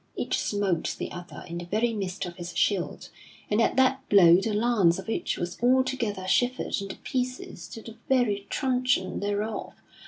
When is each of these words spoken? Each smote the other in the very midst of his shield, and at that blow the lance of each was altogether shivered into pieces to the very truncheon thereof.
Each 0.15 0.39
smote 0.39 0.95
the 0.97 1.11
other 1.11 1.43
in 1.47 1.59
the 1.59 1.65
very 1.65 1.93
midst 1.93 2.25
of 2.25 2.37
his 2.37 2.57
shield, 2.57 3.09
and 3.51 3.61
at 3.61 3.75
that 3.75 4.09
blow 4.09 4.35
the 4.41 4.51
lance 4.51 4.97
of 4.97 5.07
each 5.09 5.37
was 5.37 5.61
altogether 5.61 6.25
shivered 6.27 6.81
into 6.81 6.95
pieces 7.03 7.67
to 7.67 7.83
the 7.83 7.97
very 8.09 8.47
truncheon 8.49 9.19
thereof. 9.19 9.75